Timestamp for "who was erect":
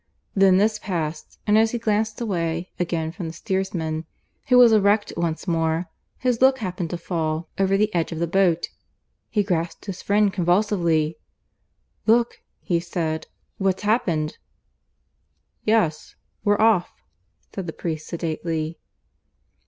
4.47-5.13